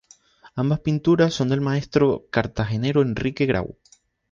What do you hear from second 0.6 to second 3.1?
pinturas son del maestro cartagenero